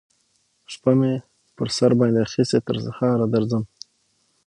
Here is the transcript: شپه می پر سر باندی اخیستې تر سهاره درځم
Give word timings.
شپه 0.73 0.91
می 0.99 1.13
پر 1.55 1.67
سر 1.77 1.91
باندی 1.97 2.21
اخیستې 2.27 2.57
تر 2.67 2.75
سهاره 2.85 3.25
درځم 3.33 3.63